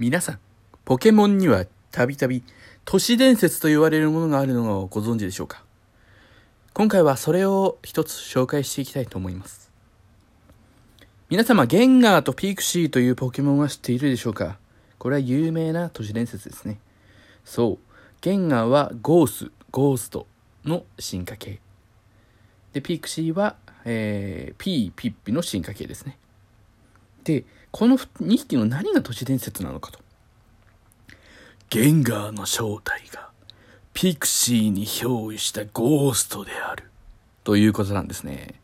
[0.00, 0.38] 皆さん、
[0.86, 2.42] ポケモンにはたびたび
[2.86, 5.62] 都市伝説と言われるものがあるのをご存知でしょうか？
[6.72, 9.70] 今回はそれを一つ紹介していきたいと思います。
[11.28, 14.56] 皆様、ゲンガーとピクシーというポケモンは知っているでしょうか？
[14.98, 16.78] これは有名な都市伝説ですね。
[17.44, 17.78] そう。
[18.22, 20.26] ゲンガーはゴース、ゴースト
[20.64, 21.60] の進化系。
[22.72, 26.16] で、ピクシーは、えー、ピー、ピッピの進化系ですね。
[27.24, 30.00] で、この2匹の何が都市伝説なのかと。
[31.68, 33.30] ゲンガーの正体が
[33.94, 36.84] ピクシーに憑依したゴーストである。
[37.44, 38.54] ということなんですね。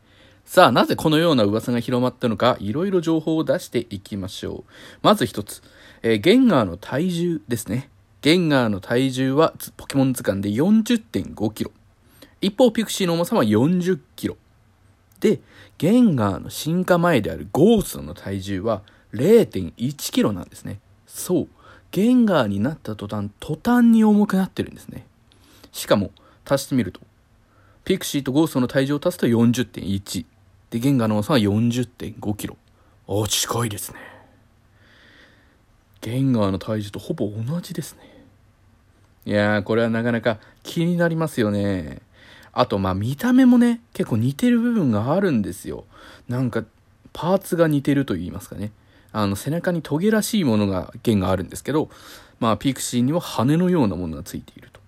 [0.45, 4.73] さあ、なぜこのような噂が広まったのか、いろいろ情報を出していきましょう。
[5.03, 5.63] まず一つ、
[6.03, 7.91] えー、ゲンガーの体重ですね。
[8.23, 11.73] ゲンガーの体重はポケモン図鑑で40.5キロ。
[12.41, 14.37] 一方、ピクシーの重さは40キロ。
[15.21, 15.41] で、
[15.79, 20.81] ゲンガーの進化前であるゴーストの体重は0.1キロなんですね。
[21.07, 21.49] そう。
[21.91, 25.07] ゲンガーになった途端、途端に重くなってるんですね。
[25.73, 26.11] しかも、
[26.45, 27.01] 足してみると、
[27.85, 30.27] ピクシーとゴーストの体重を足すと40.1。
[30.71, 32.57] で、ゲンガーの重さは40.5キロ。
[33.09, 33.99] あ、近いですね。
[36.01, 38.25] ゲンガーの体重とほぼ同じですね。
[39.25, 42.01] いやー、これはなかなか気になりますよね。
[42.59, 45.85] あと、まあ見た目もね、結構似てる部分があるんですよ。
[46.27, 46.65] なんか、
[47.13, 48.73] パーツが似てると言いますかね。
[49.13, 51.91] あの、背中にトゲらしいものが、弦があるんですけど、
[52.41, 54.81] まあ、ピクシーには羽のようなものがついていると。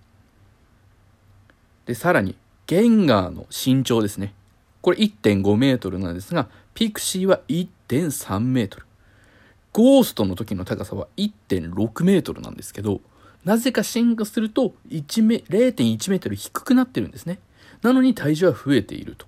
[1.85, 4.33] で、さらに、ゲンガーの身長ですね。
[4.81, 8.85] これ1.5メートルなんですが、ピクシーは1.3メートル。
[9.73, 13.01] ゴーストの時の高さは1.6メートルなんですけど、
[13.45, 17.39] なぜか進化すると0.1メートル低くなってるんですね。
[17.81, 19.25] なのに体重は増えていると。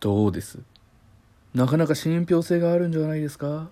[0.00, 0.58] どうです？
[1.54, 3.68] なかなか信憑性があるんじゃないですか？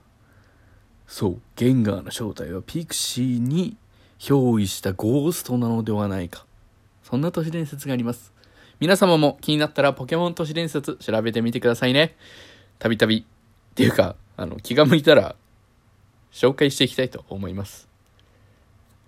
[1.06, 3.76] そう、ゲンガーの正体はピクシーに
[4.18, 6.46] 憑依したゴーストなのではないか。
[7.02, 8.32] そんな都市伝説があります。
[8.78, 12.16] 皆様も気になったらポケモン都市伝説調べてみてくださいね。
[12.78, 13.20] たびたび。
[13.20, 15.36] っていうか、あの、気が向いたら
[16.32, 17.88] 紹介していきたいと思います。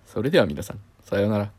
[0.07, 1.53] それでは皆さん、さようなら。